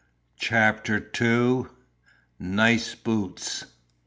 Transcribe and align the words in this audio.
CHAPTER 0.39 1.11
II. 1.21 1.65
NICEBOOTS. 2.39 3.65